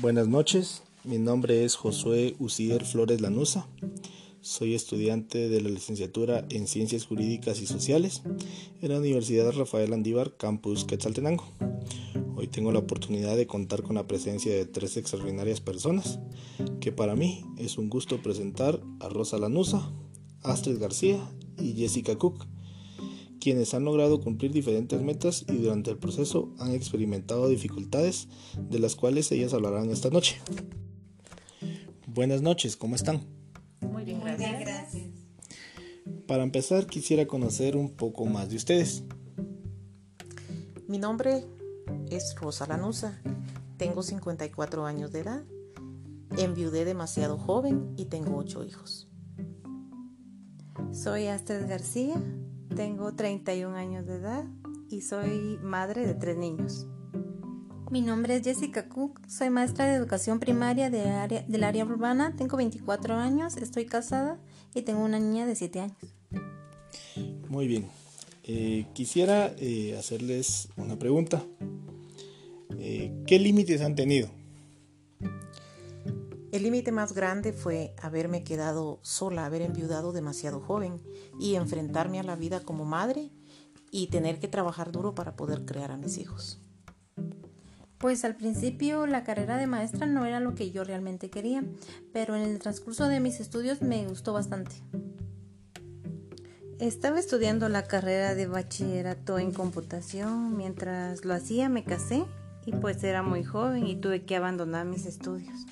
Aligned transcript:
Buenas 0.00 0.28
noches, 0.28 0.82
mi 1.04 1.18
nombre 1.18 1.62
es 1.62 1.76
Josué 1.76 2.34
Ucier 2.38 2.86
Flores 2.86 3.20
Lanusa. 3.20 3.68
Soy 4.40 4.74
estudiante 4.74 5.50
de 5.50 5.60
la 5.60 5.68
licenciatura 5.68 6.46
en 6.48 6.66
Ciencias 6.66 7.04
Jurídicas 7.04 7.60
y 7.60 7.66
Sociales 7.66 8.22
en 8.80 8.92
la 8.92 8.98
Universidad 8.98 9.52
Rafael 9.52 9.92
Andívar, 9.92 10.38
Campus 10.38 10.86
Quetzaltenango. 10.86 11.44
Hoy 12.34 12.48
tengo 12.48 12.72
la 12.72 12.78
oportunidad 12.78 13.36
de 13.36 13.46
contar 13.46 13.82
con 13.82 13.96
la 13.96 14.06
presencia 14.06 14.54
de 14.54 14.64
tres 14.64 14.96
extraordinarias 14.96 15.60
personas 15.60 16.18
que 16.80 16.92
para 16.92 17.14
mí 17.14 17.44
es 17.58 17.76
un 17.76 17.90
gusto 17.90 18.22
presentar 18.22 18.80
a 19.00 19.10
Rosa 19.10 19.36
Lanusa, 19.36 19.92
Astrid 20.42 20.80
García 20.80 21.18
y 21.58 21.74
Jessica 21.74 22.16
Cook 22.16 22.46
quienes 23.40 23.74
han 23.74 23.84
logrado 23.84 24.20
cumplir 24.20 24.52
diferentes 24.52 25.00
metas 25.02 25.44
y 25.48 25.56
durante 25.56 25.90
el 25.90 25.98
proceso 25.98 26.52
han 26.58 26.72
experimentado 26.72 27.48
dificultades 27.48 28.28
de 28.68 28.78
las 28.78 28.94
cuales 28.94 29.32
ellas 29.32 29.54
hablarán 29.54 29.90
esta 29.90 30.10
noche. 30.10 30.40
Buenas 32.06 32.42
noches, 32.42 32.76
¿cómo 32.76 32.94
están? 32.94 33.22
Muy 33.80 34.04
bien, 34.04 34.20
gracias. 34.20 34.60
gracias. 34.60 35.10
Para 36.26 36.42
empezar, 36.42 36.86
quisiera 36.86 37.26
conocer 37.26 37.76
un 37.76 37.90
poco 37.90 38.26
más 38.26 38.48
de 38.50 38.56
ustedes. 38.56 39.04
Mi 40.86 40.98
nombre 40.98 41.46
es 42.10 42.34
Rosa 42.36 42.66
Lanusa, 42.66 43.20
tengo 43.76 44.02
54 44.02 44.86
años 44.86 45.12
de 45.12 45.20
edad, 45.20 45.44
enviudé 46.36 46.84
demasiado 46.84 47.38
joven 47.38 47.94
y 47.96 48.06
tengo 48.06 48.36
8 48.36 48.64
hijos. 48.64 49.08
Soy 50.92 51.28
Astrid 51.28 51.68
García, 51.68 52.20
tengo 52.74 53.14
31 53.14 53.76
años 53.76 54.06
de 54.06 54.16
edad 54.16 54.44
y 54.88 55.02
soy 55.02 55.58
madre 55.62 56.06
de 56.06 56.14
tres 56.14 56.36
niños. 56.36 56.86
Mi 57.90 58.02
nombre 58.02 58.36
es 58.36 58.42
Jessica 58.42 58.88
Cook, 58.88 59.20
soy 59.28 59.50
maestra 59.50 59.84
de 59.84 59.94
educación 59.94 60.38
primaria 60.38 60.86
área, 60.86 61.42
del 61.42 61.64
área 61.64 61.84
urbana, 61.84 62.36
tengo 62.36 62.56
24 62.56 63.16
años, 63.16 63.56
estoy 63.56 63.86
casada 63.86 64.38
y 64.74 64.82
tengo 64.82 65.04
una 65.04 65.18
niña 65.18 65.44
de 65.44 65.56
7 65.56 65.80
años. 65.80 65.96
Muy 67.48 67.66
bien, 67.66 67.86
eh, 68.44 68.86
quisiera 68.92 69.52
eh, 69.58 69.96
hacerles 69.98 70.68
una 70.76 70.98
pregunta. 70.98 71.44
Eh, 72.78 73.12
¿Qué 73.26 73.40
límites 73.40 73.80
han 73.80 73.96
tenido? 73.96 74.39
El 76.52 76.64
límite 76.64 76.90
más 76.90 77.12
grande 77.12 77.52
fue 77.52 77.94
haberme 78.02 78.42
quedado 78.42 78.98
sola, 79.02 79.46
haber 79.46 79.62
enviudado 79.62 80.12
demasiado 80.12 80.60
joven 80.60 81.00
y 81.38 81.54
enfrentarme 81.54 82.18
a 82.18 82.24
la 82.24 82.34
vida 82.34 82.60
como 82.60 82.84
madre 82.84 83.30
y 83.92 84.08
tener 84.08 84.40
que 84.40 84.48
trabajar 84.48 84.90
duro 84.90 85.14
para 85.14 85.36
poder 85.36 85.64
crear 85.64 85.92
a 85.92 85.96
mis 85.96 86.18
hijos. 86.18 86.60
Pues 87.98 88.24
al 88.24 88.34
principio 88.34 89.06
la 89.06 89.22
carrera 89.22 89.58
de 89.58 89.66
maestra 89.66 90.06
no 90.06 90.24
era 90.24 90.40
lo 90.40 90.54
que 90.54 90.72
yo 90.72 90.82
realmente 90.82 91.30
quería, 91.30 91.62
pero 92.12 92.34
en 92.34 92.42
el 92.42 92.58
transcurso 92.58 93.06
de 93.06 93.20
mis 93.20 93.38
estudios 93.38 93.80
me 93.82 94.06
gustó 94.08 94.32
bastante. 94.32 94.82
Estaba 96.80 97.20
estudiando 97.20 97.68
la 97.68 97.86
carrera 97.86 98.34
de 98.34 98.46
bachillerato 98.46 99.38
en 99.38 99.52
computación. 99.52 100.56
Mientras 100.56 101.26
lo 101.26 101.34
hacía 101.34 101.68
me 101.68 101.84
casé 101.84 102.24
y 102.64 102.72
pues 102.72 103.04
era 103.04 103.22
muy 103.22 103.44
joven 103.44 103.86
y 103.86 104.00
tuve 104.00 104.24
que 104.24 104.34
abandonar 104.34 104.86
mis 104.86 105.04
estudios. 105.04 105.66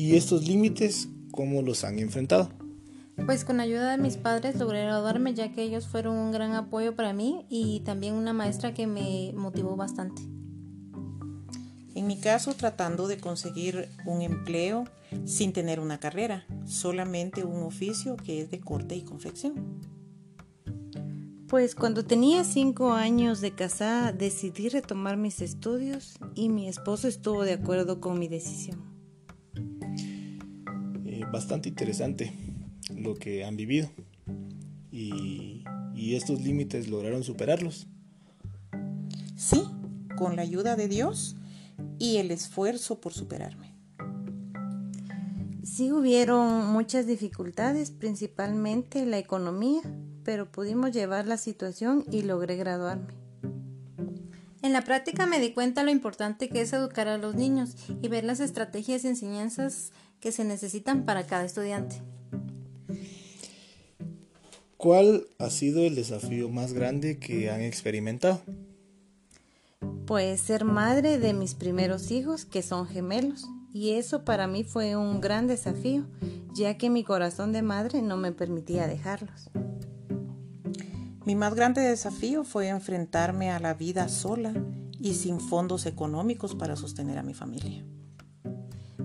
¿Y 0.00 0.16
estos 0.16 0.48
límites 0.48 1.10
cómo 1.30 1.60
los 1.60 1.84
han 1.84 1.98
enfrentado? 1.98 2.48
Pues 3.26 3.44
con 3.44 3.60
ayuda 3.60 3.90
de 3.90 4.02
mis 4.02 4.16
padres 4.16 4.56
logré 4.56 4.84
graduarme 4.84 5.34
ya 5.34 5.52
que 5.52 5.62
ellos 5.62 5.86
fueron 5.86 6.16
un 6.16 6.32
gran 6.32 6.54
apoyo 6.54 6.96
para 6.96 7.12
mí 7.12 7.44
y 7.50 7.80
también 7.80 8.14
una 8.14 8.32
maestra 8.32 8.72
que 8.72 8.86
me 8.86 9.34
motivó 9.36 9.76
bastante. 9.76 10.22
En 11.94 12.06
mi 12.06 12.18
caso, 12.18 12.54
tratando 12.54 13.08
de 13.08 13.18
conseguir 13.18 13.90
un 14.06 14.22
empleo 14.22 14.84
sin 15.26 15.52
tener 15.52 15.80
una 15.80 16.00
carrera, 16.00 16.46
solamente 16.64 17.44
un 17.44 17.62
oficio 17.62 18.16
que 18.16 18.40
es 18.40 18.50
de 18.50 18.58
corte 18.58 18.96
y 18.96 19.02
confección. 19.02 19.82
Pues 21.46 21.74
cuando 21.74 22.06
tenía 22.06 22.44
cinco 22.44 22.94
años 22.94 23.42
de 23.42 23.54
casada 23.54 24.12
decidí 24.12 24.70
retomar 24.70 25.18
mis 25.18 25.42
estudios 25.42 26.14
y 26.34 26.48
mi 26.48 26.68
esposo 26.68 27.06
estuvo 27.06 27.44
de 27.44 27.52
acuerdo 27.52 28.00
con 28.00 28.18
mi 28.18 28.28
decisión 28.28 28.89
bastante 31.32 31.68
interesante 31.68 32.32
lo 32.94 33.14
que 33.14 33.44
han 33.44 33.56
vivido 33.56 33.90
y, 34.90 35.64
y 35.94 36.14
estos 36.14 36.40
límites 36.40 36.88
lograron 36.88 37.24
superarlos. 37.24 37.86
Sí, 39.36 39.64
con 40.16 40.36
la 40.36 40.42
ayuda 40.42 40.76
de 40.76 40.88
Dios 40.88 41.36
y 41.98 42.16
el 42.16 42.30
esfuerzo 42.30 43.00
por 43.00 43.12
superarme. 43.12 43.74
Sí 45.62 45.92
hubieron 45.92 46.66
muchas 46.66 47.06
dificultades, 47.06 47.90
principalmente 47.90 49.06
la 49.06 49.18
economía, 49.18 49.82
pero 50.24 50.50
pudimos 50.50 50.92
llevar 50.92 51.26
la 51.26 51.36
situación 51.36 52.04
y 52.10 52.22
logré 52.22 52.56
graduarme. 52.56 53.14
En 54.62 54.74
la 54.74 54.82
práctica 54.82 55.26
me 55.26 55.40
di 55.40 55.52
cuenta 55.52 55.84
lo 55.84 55.90
importante 55.90 56.50
que 56.50 56.60
es 56.60 56.72
educar 56.72 57.08
a 57.08 57.16
los 57.16 57.34
niños 57.34 57.76
y 58.02 58.08
ver 58.08 58.24
las 58.24 58.40
estrategias 58.40 59.04
y 59.04 59.08
enseñanzas 59.08 59.92
que 60.20 60.32
se 60.32 60.44
necesitan 60.44 61.04
para 61.04 61.26
cada 61.26 61.44
estudiante. 61.44 61.96
¿Cuál 64.76 65.26
ha 65.38 65.50
sido 65.50 65.82
el 65.82 65.94
desafío 65.94 66.48
más 66.48 66.72
grande 66.72 67.18
que 67.18 67.50
han 67.50 67.60
experimentado? 67.60 68.40
Pues 70.06 70.40
ser 70.40 70.64
madre 70.64 71.18
de 71.18 71.34
mis 71.34 71.54
primeros 71.54 72.10
hijos, 72.10 72.44
que 72.44 72.62
son 72.62 72.86
gemelos, 72.86 73.46
y 73.72 73.90
eso 73.90 74.24
para 74.24 74.46
mí 74.46 74.64
fue 74.64 74.96
un 74.96 75.20
gran 75.20 75.46
desafío, 75.46 76.06
ya 76.54 76.78
que 76.78 76.90
mi 76.90 77.04
corazón 77.04 77.52
de 77.52 77.62
madre 77.62 78.02
no 78.02 78.16
me 78.16 78.32
permitía 78.32 78.86
dejarlos. 78.86 79.50
Mi 81.26 81.36
más 81.36 81.54
grande 81.54 81.82
desafío 81.82 82.44
fue 82.44 82.68
enfrentarme 82.68 83.50
a 83.50 83.60
la 83.60 83.74
vida 83.74 84.08
sola 84.08 84.54
y 84.98 85.14
sin 85.14 85.40
fondos 85.40 85.86
económicos 85.86 86.54
para 86.54 86.76
sostener 86.76 87.18
a 87.18 87.22
mi 87.22 87.34
familia. 87.34 87.84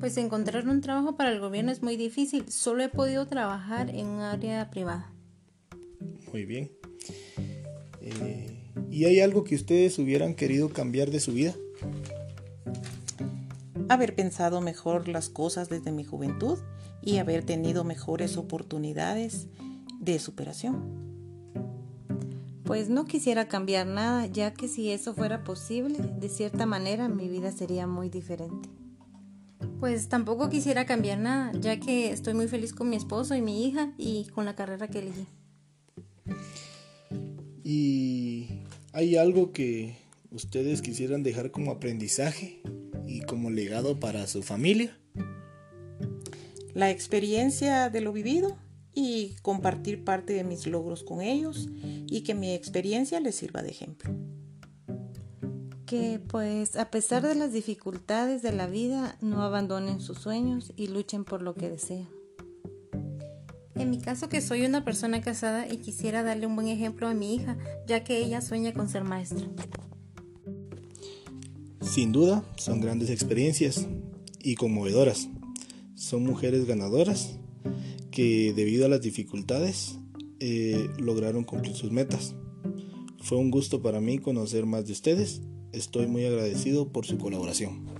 Pues 0.00 0.16
encontrar 0.16 0.68
un 0.68 0.80
trabajo 0.80 1.16
para 1.16 1.32
el 1.32 1.40
gobierno 1.40 1.72
es 1.72 1.82
muy 1.82 1.96
difícil. 1.96 2.50
Solo 2.50 2.84
he 2.84 2.88
podido 2.88 3.26
trabajar 3.26 3.90
en 3.90 4.06
un 4.06 4.20
área 4.20 4.70
privada. 4.70 5.12
Muy 6.32 6.44
bien. 6.44 6.70
Eh, 8.00 8.58
¿Y 8.90 9.04
hay 9.06 9.20
algo 9.20 9.44
que 9.44 9.54
ustedes 9.54 9.98
hubieran 9.98 10.34
querido 10.34 10.68
cambiar 10.70 11.10
de 11.10 11.20
su 11.20 11.32
vida? 11.32 11.54
Haber 13.88 14.14
pensado 14.14 14.60
mejor 14.60 15.08
las 15.08 15.28
cosas 15.28 15.68
desde 15.68 15.92
mi 15.92 16.04
juventud 16.04 16.58
y 17.02 17.18
haber 17.18 17.44
tenido 17.44 17.84
mejores 17.84 18.36
oportunidades 18.36 19.46
de 20.00 20.18
superación. 20.18 21.08
Pues 22.64 22.90
no 22.90 23.06
quisiera 23.06 23.48
cambiar 23.48 23.86
nada, 23.86 24.26
ya 24.26 24.52
que 24.52 24.68
si 24.68 24.90
eso 24.90 25.14
fuera 25.14 25.42
posible, 25.42 25.98
de 25.98 26.28
cierta 26.28 26.66
manera 26.66 27.08
mi 27.08 27.26
vida 27.28 27.50
sería 27.50 27.86
muy 27.86 28.10
diferente. 28.10 28.68
Pues 29.80 30.08
tampoco 30.08 30.48
quisiera 30.48 30.86
cambiar 30.86 31.18
nada, 31.18 31.52
ya 31.60 31.78
que 31.78 32.10
estoy 32.10 32.34
muy 32.34 32.48
feliz 32.48 32.72
con 32.72 32.90
mi 32.90 32.96
esposo 32.96 33.34
y 33.34 33.42
mi 33.42 33.66
hija 33.66 33.92
y 33.96 34.26
con 34.26 34.44
la 34.44 34.54
carrera 34.54 34.88
que 34.88 34.98
elegí. 34.98 35.26
¿Y 37.64 38.48
hay 38.92 39.16
algo 39.16 39.52
que 39.52 39.96
ustedes 40.30 40.82
quisieran 40.82 41.22
dejar 41.22 41.50
como 41.50 41.70
aprendizaje 41.70 42.60
y 43.06 43.20
como 43.20 43.50
legado 43.50 44.00
para 44.00 44.26
su 44.26 44.42
familia? 44.42 44.98
La 46.74 46.90
experiencia 46.90 47.90
de 47.90 48.00
lo 48.00 48.12
vivido 48.12 48.56
y 48.94 49.36
compartir 49.42 50.04
parte 50.04 50.32
de 50.32 50.44
mis 50.44 50.66
logros 50.66 51.04
con 51.04 51.20
ellos 51.20 51.68
y 52.06 52.22
que 52.22 52.34
mi 52.34 52.52
experiencia 52.52 53.20
les 53.20 53.36
sirva 53.36 53.62
de 53.62 53.70
ejemplo 53.70 54.27
que 55.88 56.20
pues 56.28 56.76
a 56.76 56.90
pesar 56.90 57.26
de 57.26 57.34
las 57.34 57.50
dificultades 57.50 58.42
de 58.42 58.52
la 58.52 58.66
vida 58.66 59.16
no 59.22 59.42
abandonen 59.42 60.00
sus 60.00 60.18
sueños 60.18 60.74
y 60.76 60.88
luchen 60.88 61.24
por 61.24 61.40
lo 61.40 61.54
que 61.54 61.70
desean. 61.70 62.08
En 63.74 63.88
mi 63.88 63.98
caso 63.98 64.28
que 64.28 64.42
soy 64.42 64.66
una 64.66 64.84
persona 64.84 65.22
casada 65.22 65.66
y 65.66 65.78
quisiera 65.78 66.22
darle 66.22 66.46
un 66.46 66.56
buen 66.56 66.68
ejemplo 66.68 67.08
a 67.08 67.14
mi 67.14 67.34
hija, 67.34 67.56
ya 67.86 68.04
que 68.04 68.18
ella 68.18 68.42
sueña 68.42 68.74
con 68.74 68.90
ser 68.90 69.04
maestra. 69.04 69.48
Sin 71.80 72.12
duda, 72.12 72.44
son 72.58 72.82
grandes 72.82 73.08
experiencias 73.08 73.86
y 74.42 74.56
conmovedoras. 74.56 75.28
Son 75.94 76.22
mujeres 76.22 76.66
ganadoras 76.66 77.38
que 78.10 78.52
debido 78.54 78.84
a 78.84 78.90
las 78.90 79.00
dificultades 79.00 79.98
eh, 80.38 80.90
lograron 80.98 81.44
cumplir 81.44 81.74
sus 81.74 81.90
metas. 81.90 82.34
Fue 83.22 83.38
un 83.38 83.50
gusto 83.50 83.80
para 83.80 84.02
mí 84.02 84.18
conocer 84.18 84.66
más 84.66 84.84
de 84.84 84.92
ustedes 84.92 85.40
Estoy 85.72 86.06
muy 86.06 86.24
agradecido 86.24 86.88
por 86.88 87.04
su 87.04 87.18
colaboración. 87.18 87.97